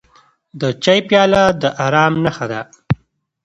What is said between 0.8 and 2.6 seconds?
چای پیاله د ارام نښه